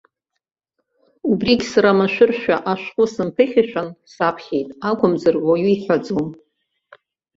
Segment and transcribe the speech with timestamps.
[1.29, 6.27] Убригь сара машәыршәа ашәҟәы сымԥыхьашәан, саԥхьеит акәымзар, уаҩы иҳәаӡом.